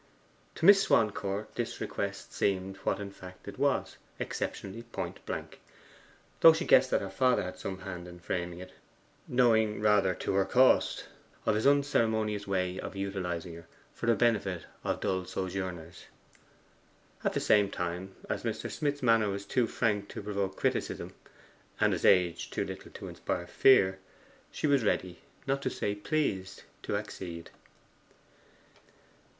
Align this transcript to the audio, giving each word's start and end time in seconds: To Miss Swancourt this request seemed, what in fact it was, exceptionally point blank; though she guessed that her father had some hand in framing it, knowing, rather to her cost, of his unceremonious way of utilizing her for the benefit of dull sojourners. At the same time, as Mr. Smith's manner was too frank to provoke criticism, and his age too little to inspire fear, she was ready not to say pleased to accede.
To 0.55 0.65
Miss 0.65 0.81
Swancourt 0.81 1.53
this 1.53 1.79
request 1.79 2.33
seemed, 2.33 2.77
what 2.77 2.99
in 2.99 3.11
fact 3.11 3.47
it 3.47 3.59
was, 3.59 3.97
exceptionally 4.17 4.81
point 4.81 5.23
blank; 5.27 5.59
though 6.39 6.53
she 6.53 6.65
guessed 6.65 6.89
that 6.89 7.01
her 7.01 7.09
father 7.11 7.43
had 7.43 7.59
some 7.59 7.81
hand 7.81 8.07
in 8.07 8.19
framing 8.19 8.57
it, 8.57 8.71
knowing, 9.27 9.79
rather 9.79 10.15
to 10.15 10.33
her 10.33 10.45
cost, 10.45 11.05
of 11.45 11.53
his 11.53 11.67
unceremonious 11.67 12.47
way 12.47 12.79
of 12.79 12.95
utilizing 12.95 13.53
her 13.53 13.67
for 13.93 14.07
the 14.07 14.15
benefit 14.15 14.65
of 14.83 15.01
dull 15.01 15.25
sojourners. 15.25 16.05
At 17.23 17.33
the 17.33 17.39
same 17.39 17.69
time, 17.69 18.15
as 18.27 18.41
Mr. 18.41 18.71
Smith's 18.71 19.03
manner 19.03 19.29
was 19.29 19.45
too 19.45 19.67
frank 19.67 20.09
to 20.09 20.23
provoke 20.23 20.55
criticism, 20.57 21.13
and 21.79 21.93
his 21.93 22.05
age 22.05 22.49
too 22.49 22.65
little 22.65 22.89
to 22.89 23.07
inspire 23.07 23.45
fear, 23.45 23.99
she 24.51 24.65
was 24.65 24.83
ready 24.83 25.21
not 25.45 25.61
to 25.61 25.69
say 25.69 25.93
pleased 25.93 26.63
to 26.81 26.95
accede. 26.95 27.51